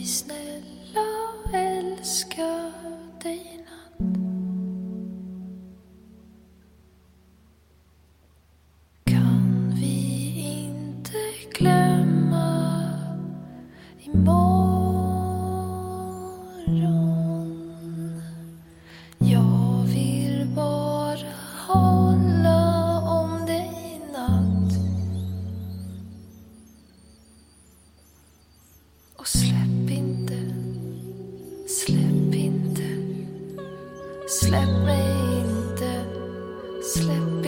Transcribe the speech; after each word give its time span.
vi 0.00 0.06
snälla 0.06 1.06
älska 1.52 2.72
dig 3.22 3.38
i 3.54 3.56
natt? 3.56 3.98
Kan 9.04 9.74
vi 9.80 10.34
inte 10.38 11.18
glömma 11.58 12.88
imorgon? 14.00 14.62
Jag 19.18 19.82
vill 19.86 20.46
bara 20.56 21.32
hålla 21.66 22.98
om 22.98 23.46
dig 23.46 23.70
i 23.84 24.12
natt 24.12 24.72
Och 29.16 29.28
Släpp 34.30 34.84
mig 34.84 35.40
inte, 35.40 36.04
släpp 36.82 37.39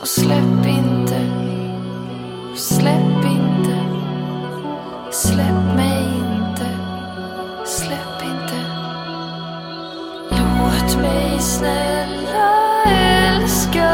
Och 0.00 0.08
släpp 0.08 0.66
inte, 0.66 1.20
släpp 2.56 3.24
inte, 3.24 3.78
släpp 5.10 5.74
mig 5.76 6.02
inte, 6.04 6.68
släpp 7.64 8.22
inte. 8.22 8.64
Låt 10.30 10.96
mig 11.02 11.40
snälla 11.40 12.84
älska 12.86 13.90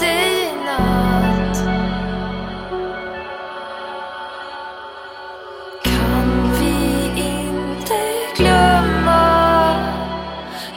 dig 0.00 0.52
natt. 0.66 1.58
Kan 5.84 6.52
vi 6.60 7.06
inte 7.16 7.98
glömma 8.36 9.74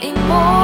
imorgon? 0.01 0.58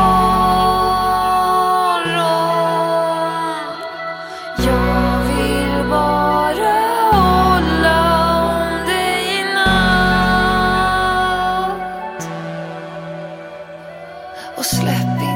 och 14.58 14.66
släpp 14.66 15.22
in 15.22 15.35